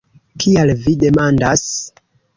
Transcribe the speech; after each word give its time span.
Kial 0.43 0.71
vi 0.87 0.95
demandas? 1.05 1.67